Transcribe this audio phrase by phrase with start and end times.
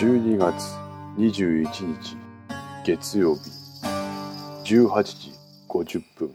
[0.00, 0.74] 12月
[1.18, 2.16] 21日
[2.84, 3.42] 月曜日
[4.64, 5.32] 18時
[5.68, 6.34] 50分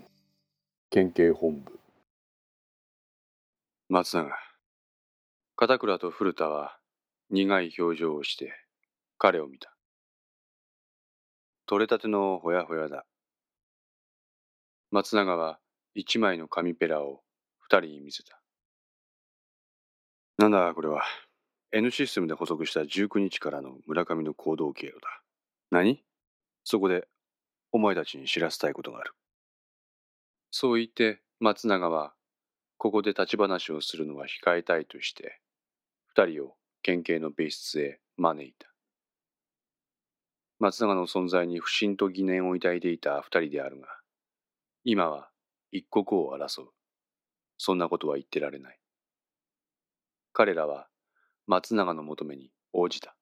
[0.89, 1.77] 県警本部。
[3.89, 4.29] 松永。
[5.57, 6.77] 片倉と古田は
[7.31, 8.53] 苦い表情をして
[9.17, 9.75] 彼を見た。
[11.65, 13.03] 取れたてのほやほやだ。
[14.89, 15.59] 松永は
[15.95, 17.19] 一枚の紙ペラを
[17.59, 18.39] 二人に見せた。
[20.37, 21.03] なんだこれは。
[21.71, 25.21] N システムで補足した19日からの村上の行動経路だ。
[25.69, 26.03] 何？
[26.63, 27.07] そこで
[27.71, 29.13] お前たちに知らせたいことがある。
[30.49, 32.13] そう言って松永は
[32.77, 35.39] ここで立ち話をするのは控えたいとして
[36.07, 38.67] 二人を県警の別室へ招いた。
[40.57, 43.87] 松永の存在に不審と疑念を抱いていた二人であるが、
[44.83, 45.29] 今は
[45.71, 46.69] 一刻を争う。
[47.59, 48.79] そんなことは言ってられない。
[50.33, 50.87] 彼らは
[51.49, 53.15] 松永の求めに応じた。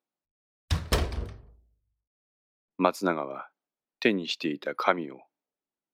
[2.78, 3.47] 松永は
[4.02, 5.22] 手にしていた紙を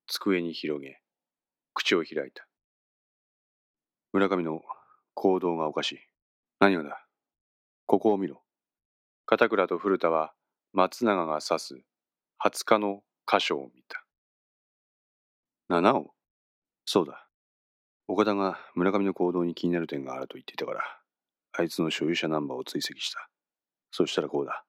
[0.07, 0.99] 机に広げ、
[1.75, 2.47] 口を開いた。
[4.13, 4.63] 村上の
[5.13, 5.99] 行動がおかしい。
[6.59, 7.05] 何がだ？
[7.85, 8.41] ここを見ろ。
[9.27, 10.33] 片倉と古田は
[10.73, 11.75] 松永が指す
[12.43, 14.03] 20日の箇所を見た。
[15.69, 16.11] 七尾？
[16.85, 17.27] そうだ。
[18.07, 20.81] 岡田が村上の行動に気になる点があると言っていたから、
[21.53, 23.29] あいつの所有者ナンバーを追跡した。
[23.91, 24.65] そしたらこうだ。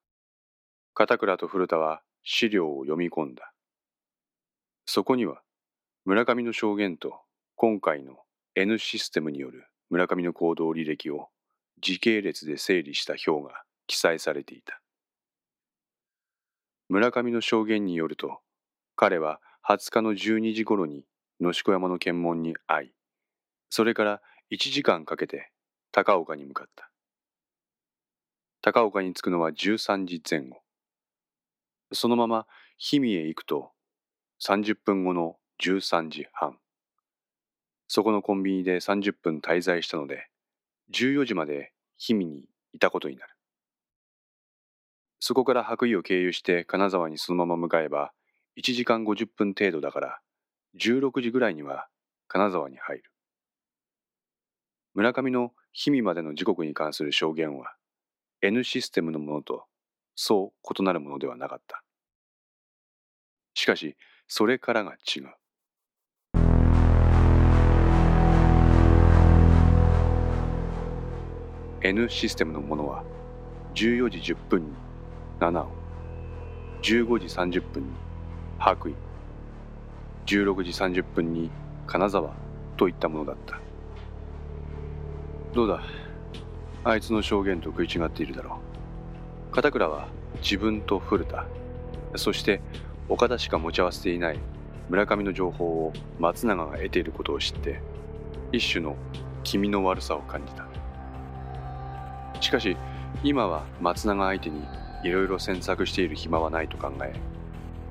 [0.92, 3.52] 片倉と古田は資料を読み込んだ。
[4.86, 5.42] そこには
[6.04, 7.20] 村上の証言と
[7.56, 8.18] 今回の
[8.54, 11.28] N システムによる村上の行動履歴を
[11.80, 14.80] 時系列で整理した表が記載されていた。
[16.88, 18.40] 村上の証言によると、
[18.94, 21.04] 彼は20日の12時頃に
[21.40, 22.92] 野子山の検問に会い、
[23.70, 24.20] それから
[24.52, 25.50] 1時間かけて
[25.96, 26.90] 高岡に向かった。
[28.62, 30.60] 高岡に着くのは13時前後。
[31.92, 32.48] そのまま
[32.90, 33.70] 氷見へ行くと
[34.42, 36.58] 30分後の13時半。
[37.86, 40.26] そこのコンビニで30分滞在したので、
[40.92, 41.72] 14時まで
[42.04, 43.32] 氷見にいたことになる。
[45.20, 48.12] そこから白衣を経由して金沢にそのまま向かえば、
[48.58, 50.18] 1時間50分程度だから、
[50.76, 51.86] 16時ぐらいには
[52.26, 53.04] 金沢に入る。
[54.94, 57.74] 村上の氷見までの時刻に関する証言は
[58.42, 59.64] N システムのものと
[60.14, 61.82] そう異なるものではなかった。
[63.54, 63.96] しかし、
[64.28, 65.34] それからが違う。
[71.82, 73.04] N システムのものは
[73.74, 74.72] 14時10分に
[75.40, 75.68] 七尾
[76.82, 77.90] 15時30分に
[78.58, 78.96] 白衣
[80.26, 81.50] 16時30分に
[81.86, 82.32] 金沢
[82.76, 83.63] といったものだった
[85.54, 85.80] どうだ？
[86.82, 88.58] あいつの証言と食い違っているだろ
[89.50, 89.54] う。
[89.54, 90.08] 片倉は
[90.42, 91.46] 自分と古田。
[92.16, 92.60] そして
[93.08, 94.38] 岡田しか持ち合わせていない。
[94.88, 97.80] 村上の情報を松永が得ていることを知って
[98.50, 98.96] 一種の
[99.44, 100.66] 気味の悪さを感じた。
[102.40, 102.76] しかし
[103.22, 104.60] 今は松永相手に
[105.04, 107.14] いろいろ詮索している暇はないと考え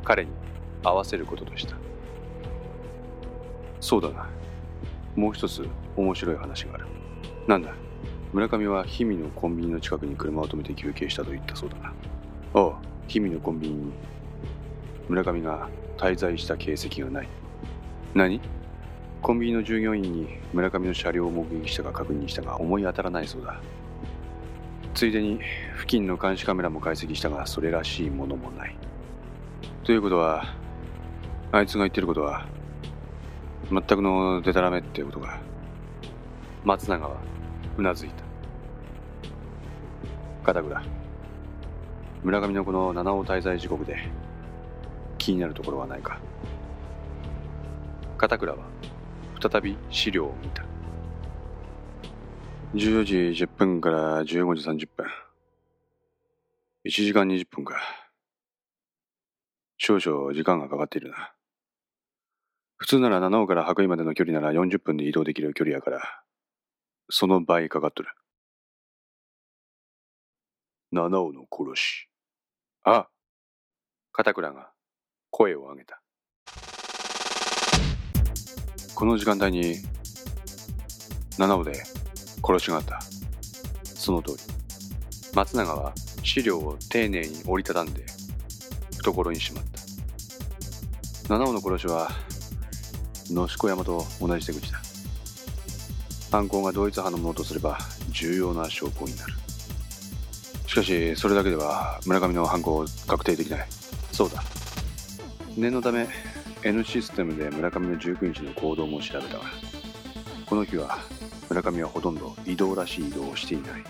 [0.04, 0.32] 彼に
[0.84, 1.78] 合わせることとした。
[3.80, 4.30] そうだな。
[5.16, 6.88] もう一つ面白い話がある。
[7.48, 7.74] なんだ？
[8.32, 11.94] 村上は氷見のコンビニの近くに車を止めて休憩したと言ったそうだな。
[12.54, 12.74] ああ
[13.08, 13.92] 氷見のコンビニに。
[15.10, 15.68] 村上が
[15.98, 17.28] 滞在した形跡がない。
[18.14, 18.40] 何？
[19.22, 23.60] コンビニの従業員に村上の車両を目撃したか確認したが思い当たらないそうだ。
[24.94, 25.40] ついでに
[25.78, 28.76] 付近の監視カメラも解析したがそれらしいものもない。
[29.84, 30.56] ということは
[31.52, 32.48] あいつが言ってることは
[33.70, 35.40] 全くのデタラメってことか。
[36.66, 37.18] 松永は
[37.78, 38.24] うなずいた。
[40.46, 40.82] 片倉。
[42.24, 43.98] 村上のこの七尾滞在時刻で
[45.18, 46.22] 気になるところはないか。
[48.18, 48.60] 片倉は
[49.42, 50.64] 再び資料を見た。
[52.76, 54.26] 14時10分から15
[54.56, 55.06] 時30分。
[56.86, 57.76] 1時間20分か。
[59.78, 61.34] 少々時間がかかっているな。
[62.78, 66.24] 普通なら七尾から白衣までの距離なら40分で移動できる距離やから
[67.10, 68.10] その倍かかっとる。
[70.92, 72.08] 七尾の殺し。
[72.84, 73.08] あ
[74.12, 74.72] 片倉が
[75.32, 76.02] 声を上げた。
[78.94, 79.78] この時間帯に
[81.38, 81.84] 七尾で
[82.46, 83.02] 殺しがあった。
[83.84, 84.40] その通り。
[85.34, 88.06] 松永は資料を丁寧に折りたたんで
[88.98, 89.82] 懐にしまった。
[91.28, 92.12] 七尾の殺しは
[93.32, 94.83] 野子山と同じ手口だ。
[96.34, 97.78] 犯行が同一犯のものとすれば
[98.10, 99.34] 重要な証拠になる。
[100.66, 103.68] ししかしそれだけでは村上の犯行を確定できない。
[104.12, 104.44] そうだ。
[105.56, 106.08] 念のため
[106.64, 109.44] N システムで村上の19日の行動も調べたが
[110.48, 110.98] この日は
[111.50, 113.84] 村上はほとんど移動らしい移動をしていない。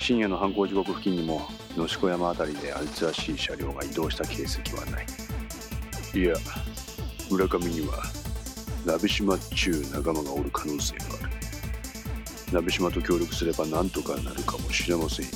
[0.00, 1.42] 深夜の犯行時刻付近にも
[1.76, 5.06] 野子山辺りであいつらしい車両が移動した形跡はない。
[6.14, 6.34] いや
[7.30, 8.02] 村上には
[8.84, 11.30] 鍋島っちゅう仲間がおる可能性がある。
[12.52, 15.26] 鍋島と協力すれば何とかなるかもしれません。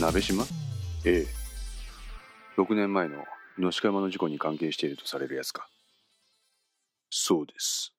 [0.00, 0.44] 鍋島？
[1.04, 2.60] ええ。
[2.60, 3.24] 6年前の
[3.58, 5.66] 野子山の事故に関係しているとされるやつか。
[7.08, 7.94] そうです。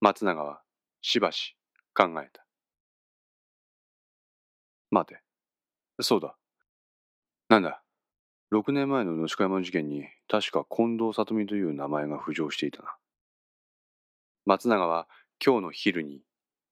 [0.00, 0.62] 松永は
[1.02, 1.56] しばし
[1.94, 2.44] 考えた。
[4.90, 5.20] 待て。
[6.00, 6.36] そうだ。
[7.48, 7.82] なんだ。
[8.52, 12.94] 6年前の野子山の事件に確か近藤里美という名前が浮上していたな。
[14.48, 15.08] 松永は
[15.44, 16.20] 今日の昼に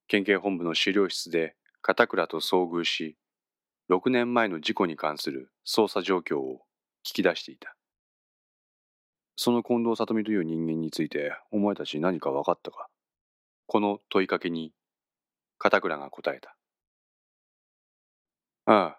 [0.07, 3.17] 県警本部の資料室で片倉と遭遇し
[3.91, 6.61] 6年前の事故に関する捜査状況を
[7.05, 7.75] 聞き出していた。
[9.35, 12.87] その近藤里美という人間についてお前たち何か分かったか？
[13.67, 14.73] この問いかけに
[15.59, 16.55] 片倉が答えた。
[18.67, 18.99] ああ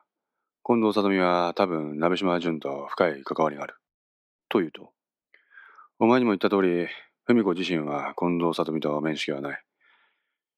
[0.65, 3.75] 近藤里美は多分鍋島淳と深い関わりがある。
[4.49, 4.91] というと
[5.97, 6.89] お前にも言った通り
[7.27, 9.61] 文子自身は近藤里美と面識はない。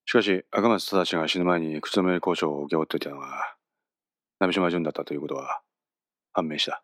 [0.05, 3.55] しかし赤松正が死ぬ前に口止め交渉を請け負っていたのが
[4.39, 5.61] 鍋島淳だったということは
[6.33, 6.83] 判明した。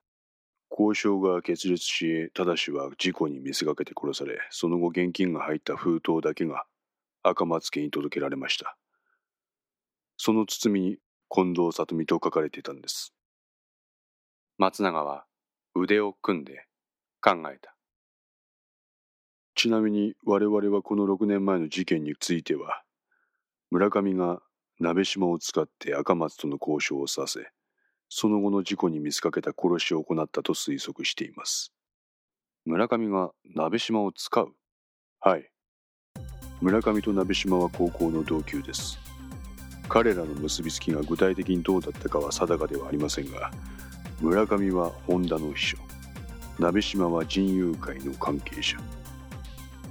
[0.71, 6.63] 交渉が決裂し正は事故に見せかけて殺されその後現金が入った封筒だけが
[7.21, 8.77] 赤松家に届けられました。
[10.15, 10.97] その包みに
[11.29, 13.13] 近藤里美と書かれていたんです。
[14.57, 15.25] 松永は
[15.75, 16.67] 腕を組んで
[17.21, 17.72] 考えた
[19.55, 22.81] ちなみに我々はこの6年前の事件については
[23.71, 24.41] 村上が
[24.79, 27.47] 鍋島を使って赤松との交渉をさせ
[28.09, 31.73] その後の事故に見せかけた殺しを行ったと推測しています。
[32.65, 34.53] 村上が鍋島を使う？
[35.19, 35.49] はい。
[36.61, 38.99] 村上と鍋島は高校の同級です。
[39.89, 43.51] 彼らの結びつきが具体的にどうだったかは定かではありませんが
[44.21, 45.77] 村上は本田の秘書。
[46.59, 48.77] 鍋島は人友会の関係者。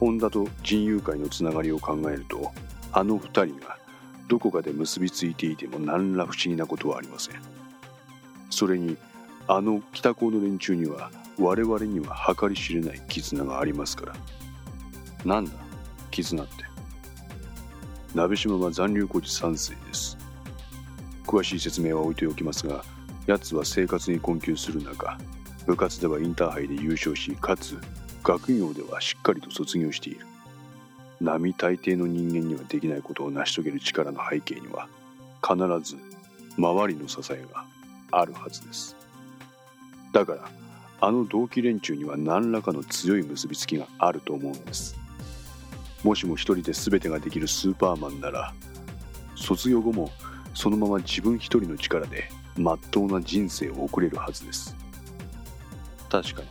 [0.03, 2.51] 本田と人友会のつながりを考えると
[2.91, 3.79] あの二人が
[4.27, 7.37] どこかで結びついていても何ら不思議なことはありません。
[8.51, 8.97] それに
[9.47, 14.17] あの北高の連中には我々には計り知れない絆がありますから。
[15.25, 15.53] なんだ
[16.11, 16.53] 絆って。
[18.13, 20.19] 鍋島は残留孤児3世です。
[21.29, 22.85] 詳しい説明は置いておきますが
[23.29, 25.17] 奴は生活に困窮する中
[25.65, 27.79] 部活ではインターハイで優勝しかつ
[28.23, 30.27] 学業ではしっかりと卒業している。
[31.21, 34.89] 並大抵の人間にはできないことを成し遂げる力の背景には
[35.41, 35.57] 必
[35.89, 35.97] ず
[36.59, 37.65] 周りの支えが
[38.11, 38.97] あるはずです。
[40.13, 40.51] だから
[41.01, 44.97] あの同期連中には何らかの強い結びつきがあると思うんです。
[46.03, 48.53] もしも一人で全てができるスーパーマンなら
[49.37, 50.11] 卒業後も
[50.55, 54.77] そのまま自分一人の力でまっとうな人生を送れるはずです。
[56.11, 56.49] 確かに。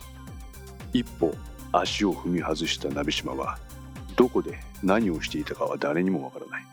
[1.00, 1.34] 一歩
[1.72, 3.58] 足を踏み外した鍋島は
[4.16, 6.64] どこで何をしていたかは誰にもわからない。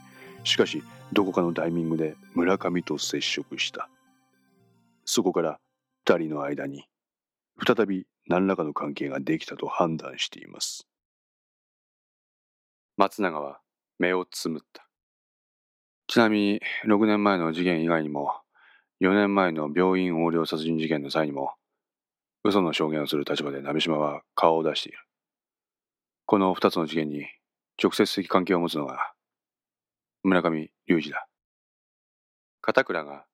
[0.43, 0.83] しかし
[1.13, 3.89] どこかのタイミングで村上と接触した。
[5.05, 5.59] そこから
[6.05, 6.85] 二人の間に
[7.65, 10.87] 再び何らかの関係ができたと判断しています。
[12.97, 13.59] 松永は
[13.97, 14.85] 目をつむった。
[16.07, 18.33] ちなみに6年前の事件以外にも
[19.01, 21.53] 4年前の病院横領殺人事件の際にも
[22.43, 24.99] 嘘の証言をする立場で鍋島は顔を出している。
[26.25, 27.25] この二つの事件に
[27.81, 29.13] 直接的関係を持つのが
[30.23, 31.27] 村上隆二だ。
[32.61, 33.25] 片倉が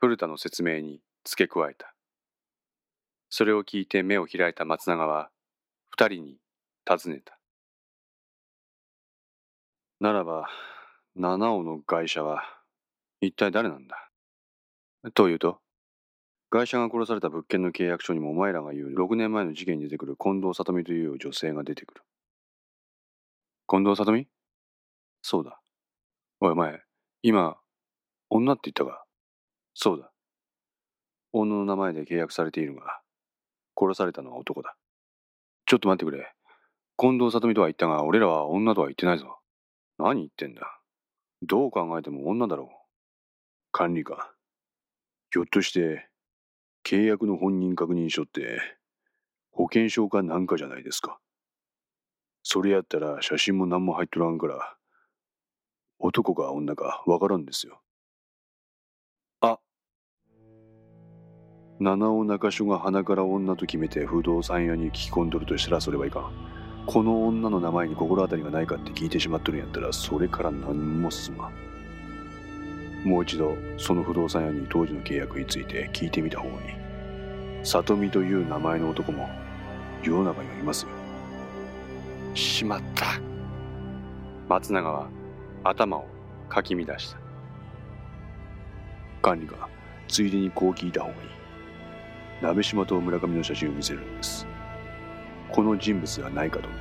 [0.00, 1.94] 古田の説明に付け加えた。
[3.28, 5.30] それを聞いて目を開いた松永は
[5.90, 6.36] 二人に
[6.84, 7.38] 尋ねた。
[10.00, 10.48] ならば
[11.14, 12.42] 七尾の会社は
[13.20, 14.10] 一体誰なんだ？
[15.14, 15.60] というと
[16.50, 22.02] 会社が殺された物件の契約書にもお前らが言う6年前の事件に出てくる近藤里美という女性が出てくる
[23.68, 24.26] 近藤里美？
[25.22, 25.60] そうだ。
[26.40, 26.80] おいお前、
[27.22, 27.56] 今、
[28.28, 29.04] 女って言ったか？
[29.74, 30.10] そうだ。
[31.32, 33.00] 女の名前で契約されているが、
[33.78, 34.74] 殺されたのは男だ。
[35.66, 36.32] ちょっと待ってくれ。
[36.98, 39.38] 近藤里美とは言ったが、俺らは女とは言ってないぞ。
[39.98, 40.62] 何言ってんだ？
[41.42, 42.68] どう考えても女だろう。
[43.70, 44.18] 管理官。
[45.32, 46.08] ひょっとして、
[46.84, 48.60] 契約の本人確認書って、
[49.52, 51.18] 保険証かなんかじゃないですか。
[52.42, 54.76] それやったら写真も何も入っとらんから、
[55.98, 57.82] 男か女かわからんですよ。
[59.40, 59.58] あ、
[61.78, 66.32] 七尾中署が鼻から女と決めて不動産屋に聞き込んどるとしたらそれはいかん
[66.86, 71.69] この女の名前に心当たりがないかって聞いてしまっとるんやったらそれから何も進まん
[73.04, 76.80] もう一度その不動産屋に当時の契約について聞いてみた方がいい。
[77.62, 79.28] 里見という名前の男も
[80.02, 80.88] 世の中にはいますよ。
[82.34, 83.20] しまった。
[84.48, 85.08] 松永は
[85.64, 86.06] 頭を
[86.48, 87.18] かき乱した。
[89.22, 89.68] 管理が
[90.08, 91.20] ついでにこう聞いた方がいい。
[92.42, 94.46] 鍋島と村上の写真を見せるんです。
[95.50, 96.74] この人物がないかとね。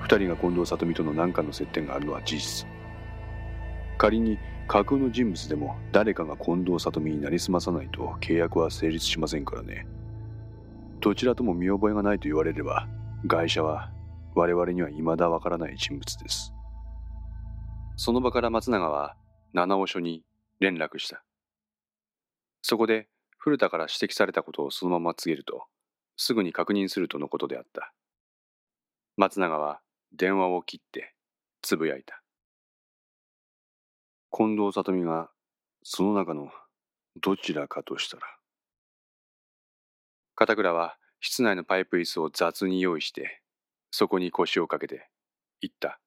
[0.00, 2.66] 二人が近藤里美との何かの接点があるのは事実。
[3.96, 9.86] 仮に架空の人物でも誰かが近藤里美になりすまさないと契約は成立しませんからね
[11.00, 12.86] どちらとも見覚えがないと言われれば
[13.26, 13.90] 会社は
[14.34, 16.52] 我々には未だわからない人物です
[17.96, 19.16] その場から松永は
[19.52, 20.22] 七尾署に
[20.60, 21.24] 連絡した
[22.62, 23.08] そこで
[23.38, 25.64] 古田から指摘されたことをそのまま告げると
[26.16, 27.92] すぐに確認するとのことであった。
[29.16, 29.80] 松永は
[30.12, 31.14] 電話を切って
[31.62, 32.20] つぶやいた。
[34.30, 35.30] 近藤里美が
[35.82, 36.50] その中の
[37.20, 38.22] どちらかとしたら。
[40.34, 43.40] 片倉は室内のパイプ椅子を雑に用意して、
[43.90, 45.08] そこに腰をかけて
[45.60, 45.98] 言った。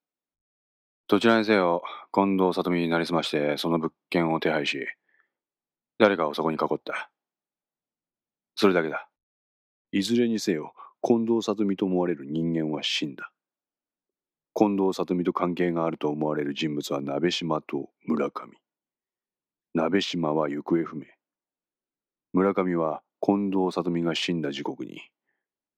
[1.07, 4.87] どちらにせよ、近藤里美になりすまして、その物件を手配し、
[5.97, 7.11] 誰かをそこに囲った。
[8.55, 9.09] それだけだ。
[9.91, 13.31] いずれにせよ、近藤里美と思われる人間は死んだ。
[14.53, 18.51] 近藤里美と関係があると思われる人物は鍋島と村上。
[19.73, 21.05] 鍋島は行方不明。
[22.33, 25.01] 村上は近藤里美が死んだ時刻に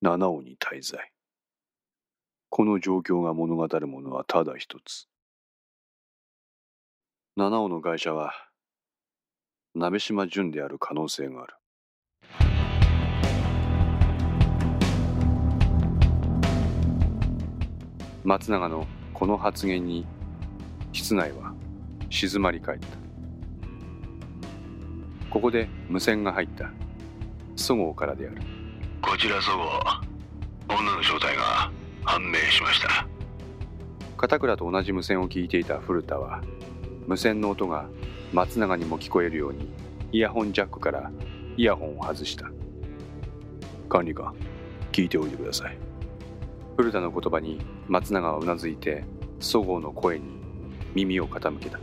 [0.01, 1.11] 七尾に滞在。
[2.49, 5.07] この状況が物語るものはただ一つ。
[7.35, 8.33] 七尾の会社は
[9.75, 11.53] 鍋島淳である可能性がある。
[18.23, 20.05] 松永のこの発言に
[20.91, 21.53] 室内は
[22.09, 22.87] 静まり返った。
[25.29, 26.71] ここで無線が入った。
[27.55, 28.41] そごうからである。
[29.01, 29.67] こちらそごう
[30.69, 31.71] 女の正体が
[32.03, 33.07] 判明しました。
[34.17, 36.41] 片倉と同じ無線を聞いていた古田は
[37.07, 37.87] 無線の音が
[38.31, 39.67] 松永にも聞こえるように
[40.11, 41.11] イヤホンジャックから
[41.57, 42.49] イヤホンを外した。
[43.93, 44.33] 管理官
[44.91, 45.77] 聞いておいてください
[46.75, 49.03] 古田の言葉に松永はうなずいて
[49.39, 50.25] そごうの声に
[50.93, 51.79] 耳を傾けた。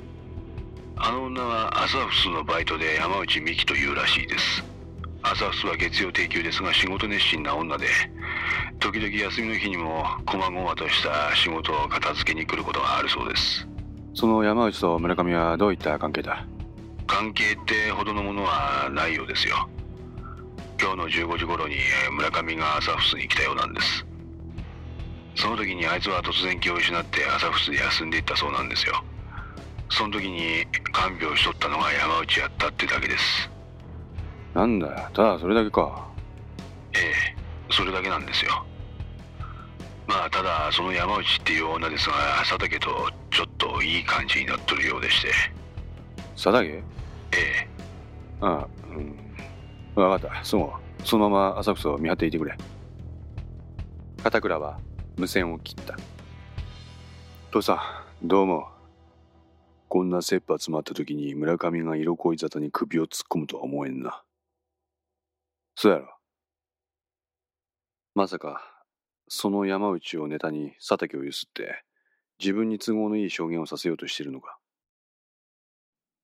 [0.97, 4.65] あの女は朝フスのバイトで山内美希というらしいです。
[5.23, 7.87] 朝フスは月曜定休ですが仕事熱心な女で
[8.79, 13.67] 時々休みの日にも細々とした仕事を片付けに来ることがあるそうです。
[14.15, 16.47] その山内と村上はどういった関係だ？
[17.07, 19.69] 関係ってほどのものはないようですよ。
[20.81, 21.77] 今日の15時頃に
[22.13, 24.07] 村上が朝フスに来たようなんです
[25.37, 29.03] その時にあいつは突然気を失って朝フスで休んでいったそうなんですよ。
[29.89, 33.51] その時に看病しとったのが山内やったってだけです。
[34.55, 35.09] なんだよ。
[35.13, 36.09] ただそれだけか。
[36.93, 37.37] ええ
[37.73, 38.65] それだけなんですよ。
[40.07, 45.29] まあただその山内っていう女ですが佐竹とちょっといい感じになっとるようでして。
[46.35, 46.67] 佐竹？
[46.69, 46.83] え
[47.33, 47.69] え。
[48.41, 49.17] ああうん。
[49.95, 50.45] 分かった。
[50.45, 50.59] そ
[51.03, 52.57] うそのまま朝フスを見張っていてくれ。
[54.23, 54.79] 片倉は？
[55.21, 55.99] 無線を切った。
[57.51, 58.71] 父さんどうも。
[59.87, 64.23] こんな切羽詰まった時に村上が色恋沙汰に首を突っ込むとは思えんな。
[65.75, 66.17] そうやろ。
[68.15, 68.63] まさか
[69.29, 71.85] その山内をネタに佐竹をゆすって
[72.39, 74.57] 自分に都合のいい証言をさせようとしているのか。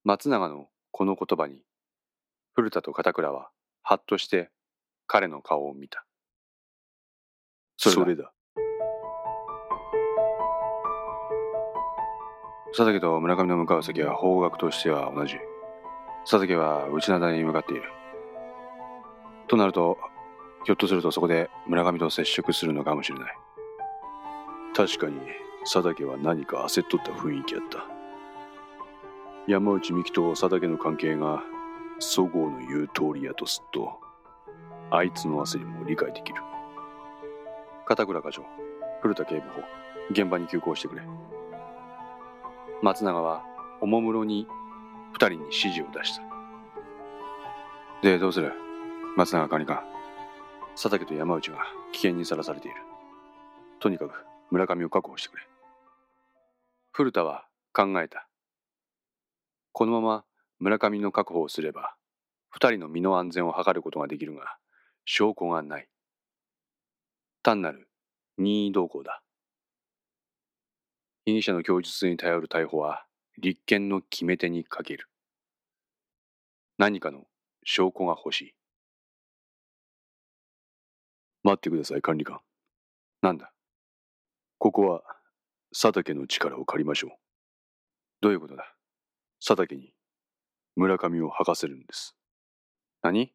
[0.04, 1.60] 松永のこの言葉に
[2.54, 3.50] 古田と片倉は
[3.82, 4.48] ハッとして
[5.06, 6.06] 彼の顔を見た。
[7.76, 8.32] それだ。
[12.76, 15.36] 佐竹と村上の向かう先は方角としては同じ。
[16.30, 17.84] 佐竹は内灘に向かっている。
[19.48, 19.96] となると、
[20.66, 23.34] ひょっとするとそこで村上と接触するのかもしれない。
[24.74, 25.18] 確かに
[25.60, 27.86] 佐竹は何か焦っとった雰囲気やった。
[29.46, 31.42] 山内美希と佐竹の関係が
[31.98, 33.98] そごうの言う通りやとすっと、
[34.90, 36.42] あいつの焦りも理解できる。
[37.86, 38.42] 片倉課長、
[39.00, 39.62] 古田警部補、
[40.10, 41.02] 現場に急行してくれ。
[42.82, 43.42] 松永は
[43.80, 44.46] おもむろに
[45.12, 46.22] 二人に指示を出した。
[48.02, 48.52] で、どうする？
[49.16, 49.82] 松永管理官。
[50.74, 51.58] 佐竹と山内が
[51.92, 52.76] 危険にさらされている。
[53.80, 54.12] とにかく
[54.50, 55.42] 村上を確保してくれ。
[56.92, 58.28] 古田は考えた。
[59.72, 60.24] このまま
[60.58, 61.94] 村上の確保をすれば、
[62.50, 64.56] 二人の身の安全を図ることができるが、
[65.06, 65.88] 証拠がない。
[67.42, 67.88] 単なる
[68.38, 69.22] 任意同行だ。
[71.28, 73.04] 被疑者の供述に頼る逮捕は
[73.36, 75.08] 立件の決め手に欠ける。
[76.78, 77.24] 何かの
[77.64, 78.54] 証拠が欲しい。
[81.42, 82.38] 待ってください、管理官。
[83.22, 83.50] なんだ？
[84.58, 85.02] ここは
[85.72, 87.10] 佐竹の力を借りましょう。
[88.20, 88.72] どういうことだ？
[89.44, 89.94] 佐竹に
[90.76, 92.14] 村上を吐かせるんです。
[93.02, 93.32] 何？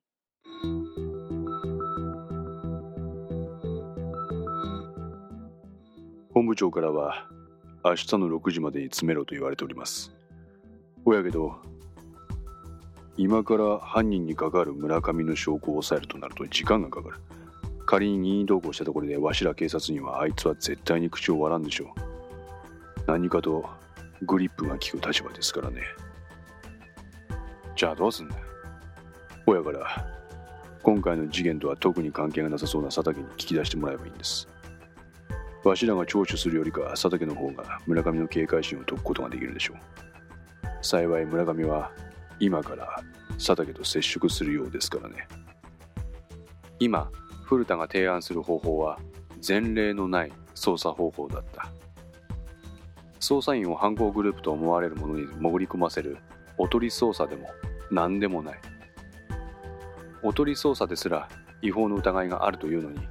[6.34, 7.28] 本部長からは
[7.84, 10.12] 明日の6時までに詰めろと言われております。
[11.04, 11.56] ほやけど、
[13.18, 17.18] 今から犯人に関わる村上の証拠を抑えるとなると時間がかかる。
[17.86, 21.88] 仮に任意同行したところでわしら警察にはあいつは絶対に口を割らんでしょう。
[23.08, 23.66] 何かと
[24.22, 25.82] グリップが効く立場ですからね。
[27.76, 28.36] じゃあどうすんだ
[29.46, 30.08] ほやから、
[30.84, 34.48] 今回の事件とは特に関係がなさそうな佐竹に聞き出してもらえばいいんです。
[35.64, 39.78] わしらが聴取するよりか佐竹の方が村上の警戒心を解くことができるでしょう。
[40.82, 41.92] 幸い村上は
[42.40, 43.04] 今から
[43.34, 45.28] 佐竹と接触するようですからね。
[46.80, 47.12] 今、
[47.44, 48.98] 古田が提案する方法は
[49.48, 51.70] 前例のない捜査方法だった。
[53.20, 56.18] 捜査員を犯行グループと思われるものに潜り込ませる
[56.58, 57.50] おとり捜査でも
[57.92, 58.60] 何でもない。
[60.24, 61.30] おとり捜査ですら
[61.62, 63.08] 違法の疑いがあるというのに、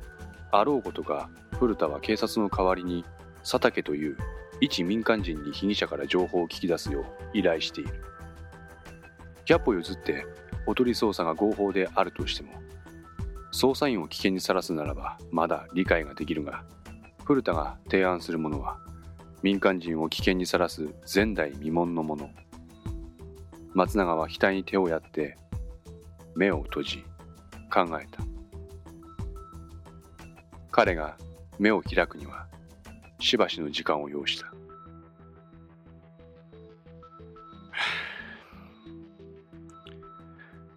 [0.52, 3.04] あろうことか古田は警察の代わりに
[3.40, 4.16] 佐竹という
[4.61, 8.02] 一民間人に被疑者から情報を聞き出すよう依頼している。
[9.47, 10.26] 100歩譲って
[10.66, 12.52] おとり捜査が合法であるとしても、
[13.52, 16.64] 捜査員を危険にさらすならばまだ理解ができるが、
[17.25, 18.78] 古田が提案するものは
[19.42, 22.30] 民間人を危険にさらす前代未聞のもの。
[23.72, 25.37] 松永は額に手をやって
[26.35, 27.05] 目を閉じ
[27.72, 28.30] 考えた。
[30.83, 31.19] 彼が
[31.59, 32.47] 目を開くには
[33.19, 34.47] しばしの時間を要した。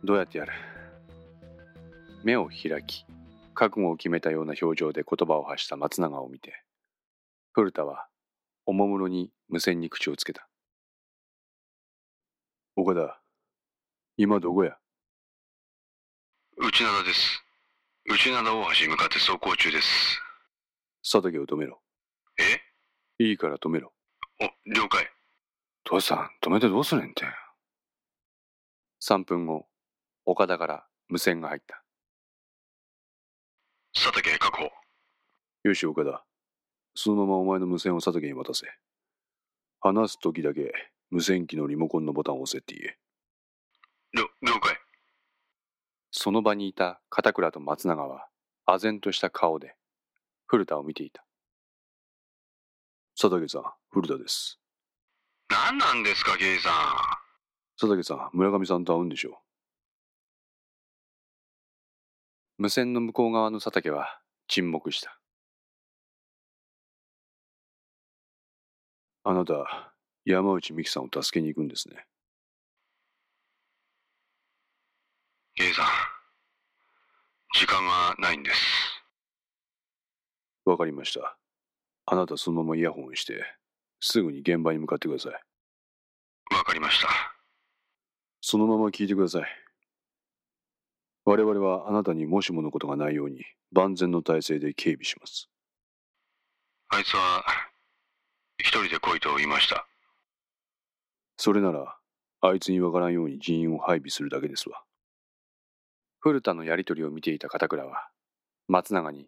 [0.03, 0.51] どうやってやる？
[2.25, 3.05] 目を開き、
[3.53, 6.65] 覚悟を決めたような表情で言葉を発した松永を見て、
[7.53, 8.09] 古田は
[8.65, 10.49] おもむろに無線に口をつけた。
[12.75, 13.21] 岡田、
[14.17, 14.77] 今どこや？
[16.57, 17.42] 内灘です。
[18.05, 20.21] 内灘大橋に向かって走行中です。
[21.09, 21.81] 佐竹を止めろ。
[22.37, 23.23] え？
[23.23, 23.93] いいから止めろ。
[24.41, 25.09] お、了解。
[25.85, 27.25] 父さん、止めてどうするんって。
[29.01, 29.67] 3分後、
[30.25, 31.81] 岡田から無線が入った。
[33.93, 34.69] 佐竹確保。
[35.63, 36.25] よし、岡田。
[36.95, 38.67] そのままお前の無線を佐竹に渡せ。
[39.79, 40.73] 話す時だけ
[41.09, 42.97] 無線機のリモコンのボタンを押せって言え。
[44.13, 44.77] 了了解。
[46.15, 48.27] その場にいた片倉と松永は、
[48.67, 49.75] 唖然とした顔で、
[50.45, 51.25] 古田を見ていた。
[53.19, 54.59] 佐竹さん、古田です。
[55.49, 56.71] 何なんですか、刑事さん。
[57.79, 59.41] 佐竹さん、村上さんと会うんでしょ
[62.59, 65.19] 無線の向こう側の佐竹は沈黙した。
[69.25, 69.29] う。
[69.29, 69.95] あなた、
[70.25, 72.05] 山内美紀さんを助けに行くんですね。
[75.55, 75.85] 刑事さん。
[77.53, 78.57] 時間がないんです。
[80.65, 81.37] わかりました。
[82.05, 83.43] あなたそのままイヤホンして、
[83.99, 85.33] すぐに現場に向かってください。
[86.55, 87.07] わかりました。
[88.41, 89.43] そのまま聞いてください。
[91.25, 95.49] 我々はあなたにもしものことがないように万全の体制で警備します。
[96.89, 97.43] あいつは、
[98.57, 99.87] 一人で来いと言いました。
[101.37, 101.95] それなら、
[102.41, 104.83] あいつにわからんように人員を配備するだけですわ。
[106.23, 108.07] 古田のやりとりを見ていた片倉は、
[108.69, 109.27] 松永に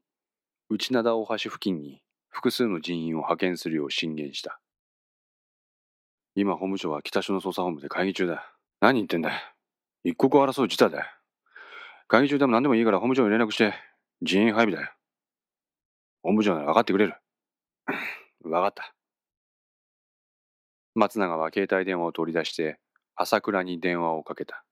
[0.69, 4.61] 内灘大橋付近に複数の人員を派遣するよう進言した。
[6.35, 8.49] 今、本部長は北署の捜査本部で会議中だ。
[8.79, 9.29] 何言ってんだ。
[10.05, 11.05] 一刻を争う事態だよ。
[12.07, 13.73] 会議中でも何でもいいから本部長に連絡して、
[14.21, 14.93] 人員配備だよ。
[16.23, 17.15] 本部長なら分かってくれる。
[18.41, 18.93] 分かった。
[20.93, 22.79] 松永は携帯電話を取り出して、
[23.17, 24.64] 朝倉に電話をかけた。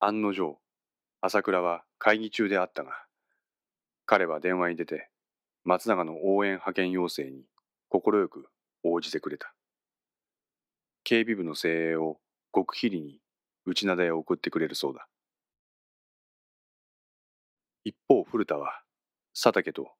[0.00, 0.58] 案の定、
[1.20, 2.92] 朝倉は会議中であったが、
[4.06, 5.08] 彼は電話に出て、
[5.64, 7.44] 松永の応援派遣要請に
[7.88, 8.46] 快く
[8.82, 9.54] 応じてくれた。
[11.04, 12.18] 警備部の精鋭を
[12.54, 13.20] 極秘裏に
[13.66, 15.06] 内灘へ送ってくれるそうだ。
[17.84, 18.82] 一方、古田は
[19.32, 19.92] 佐竹と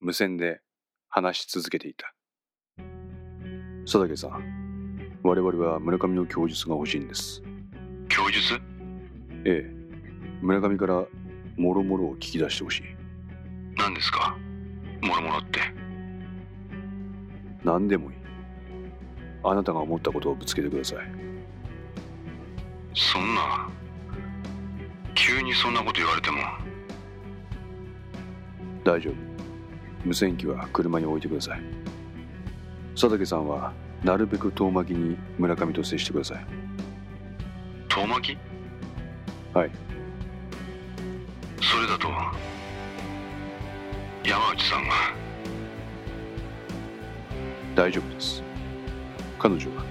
[0.00, 0.60] 無線で
[1.08, 2.14] 話し続けていた。
[3.84, 7.42] 佐竹さん、我々は村上の供述が欲しいんです。
[8.08, 8.71] 供述？
[9.44, 9.74] ええ。
[10.40, 11.04] 村上から
[11.56, 12.82] もろもろを聞き出してほしい。
[13.76, 14.36] 何ですか？
[15.02, 15.60] もろもろって。
[17.64, 18.16] 何でもいい。
[19.44, 20.98] あなたが思ったことをぶつけてください。
[22.94, 23.68] そんな。
[25.14, 26.38] 急にそんなこと言われても。
[28.84, 29.14] 大丈夫。
[30.04, 31.60] 無線機は車に置いてください。
[32.94, 33.72] 佐竹さんは
[34.04, 36.46] なるべく遠巻きに村上と接してください。
[37.88, 38.51] 遠巻き？
[39.54, 39.70] はい。
[41.60, 42.08] それだと
[44.24, 44.94] 山内さんが。
[47.74, 48.42] 大丈夫です。
[49.38, 49.84] 彼女は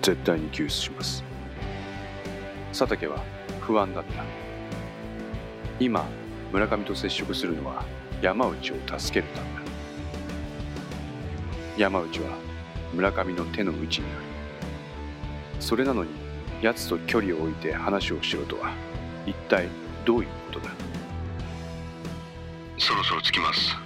[0.00, 1.22] 絶対に救出します。
[2.72, 3.22] 佐竹は
[3.60, 4.24] 不安だった。
[5.78, 6.06] 今
[6.50, 7.84] 村上と接触するのは
[8.22, 9.60] 山内を助けるためだ。
[11.76, 12.38] 山内は
[12.94, 14.24] 村上の手の内にある。
[15.60, 16.10] それなのに
[16.60, 18.72] 奴と距離を置いて話をしろとは
[19.26, 19.68] 一体
[20.04, 20.70] どういうことだ？
[22.78, 23.76] そろそろ着きます。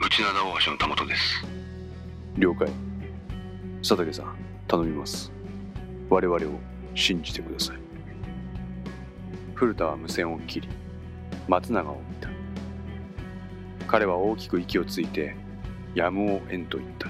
[0.00, 1.44] 内灘大橋のたもとです。
[2.36, 2.68] 了解。
[3.80, 4.36] 佐竹さん
[4.68, 5.32] 頼みます。
[6.08, 6.60] 我々を
[6.94, 7.76] 信じてください。
[9.54, 10.68] 古田は無線を切り
[11.48, 12.28] 松永を見た。
[13.88, 15.34] 彼は大きく息をついて
[15.94, 17.08] やむをえんと言った。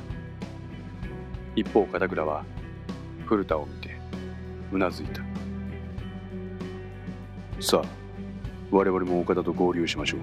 [1.57, 2.45] 一方片倉は
[3.27, 3.82] 古田を見て
[4.73, 5.21] うなずいた。
[7.61, 7.89] さあ
[8.71, 10.21] 我々も岡田と合流しましょう。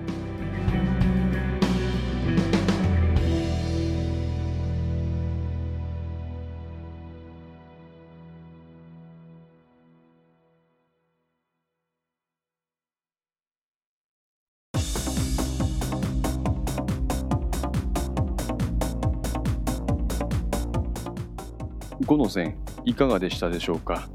[22.03, 24.09] 5の線いかがでしたでしょうか？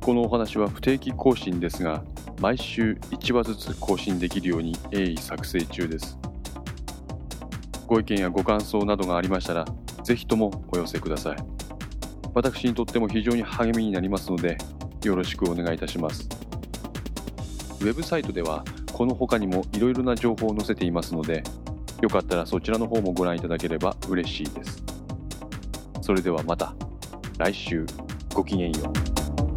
[0.00, 2.02] このお話は不定期更新ですが
[2.40, 6.18] 毎週1話ずつ更新できるように鋭意作成中です。
[7.86, 9.66] ご意見やご感想などがありましたら
[10.02, 11.36] ぜひともお寄せください。
[12.32, 14.56] 私にとっても非常に励みになりますので
[15.04, 16.28] よろしくお願いいたします。
[17.80, 21.42] ウェブサイトではこの他にもいろいろな情報を載せていますので
[22.00, 24.82] よかったらそちらの方もご覧いただければ嬉しいです。
[26.00, 26.74] それではまた。
[27.36, 27.84] 来週。
[28.34, 28.92] ごきげんよ
[29.46, 29.49] う。